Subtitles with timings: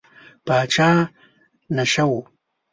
[0.45, 0.89] پاچا
[1.75, 2.23] نشه و.